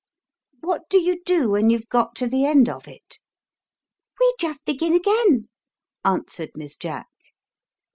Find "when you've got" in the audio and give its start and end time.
1.51-2.15